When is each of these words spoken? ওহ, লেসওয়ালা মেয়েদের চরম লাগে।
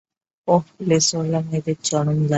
ওহ, 0.47 0.63
লেসওয়ালা 0.87 1.39
মেয়েদের 1.41 1.77
চরম 1.83 2.17
লাগে। 2.17 2.29